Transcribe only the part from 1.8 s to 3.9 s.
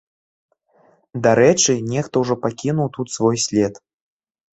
нехта ўжо пакінуў тут свой след.